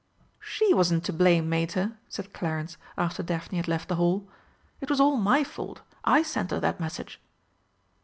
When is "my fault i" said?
5.15-6.23